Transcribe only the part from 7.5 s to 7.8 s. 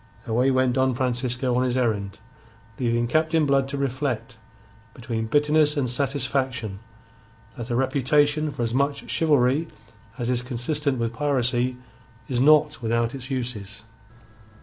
that a